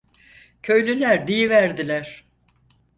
Köylüler 0.61 1.27
diyiverdiler! 1.27 2.25